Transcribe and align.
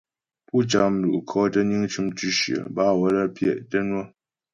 Pú 0.47 0.57
cyǎ 0.69 0.83
mlu'kʉɔ̌ 0.95 1.45
tə́ 1.53 1.63
niŋ 1.69 1.83
cʉm 1.91 2.07
tʉ̌shyə 2.17 2.57
bâ 2.75 2.83
waə́lə́ 2.99 3.25
pyɛ' 3.35 3.61
tə́ 3.69 3.81
ŋwə̌. 3.87 4.05